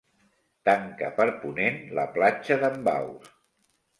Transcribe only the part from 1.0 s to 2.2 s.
per ponent la